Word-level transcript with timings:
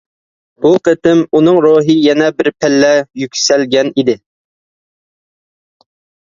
بۇ 0.65 0.69
قېتىم 0.87 1.21
ئۇنىڭ 1.39 1.59
روھى 1.65 1.97
يەنە 2.07 2.31
بىر 2.39 2.51
پەللە 2.65 2.91
يۈكسەلگەن 3.27 3.95
ئىدى. 3.95 4.19